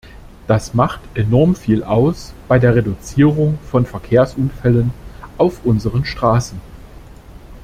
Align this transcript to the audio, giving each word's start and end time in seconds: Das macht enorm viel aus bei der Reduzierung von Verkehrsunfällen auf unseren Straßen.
Das 0.47 0.73
macht 0.73 0.99
enorm 1.13 1.53
viel 1.55 1.83
aus 1.83 2.33
bei 2.47 2.57
der 2.57 2.73
Reduzierung 2.73 3.59
von 3.69 3.85
Verkehrsunfällen 3.85 4.91
auf 5.37 5.63
unseren 5.63 6.05
Straßen. 6.05 6.59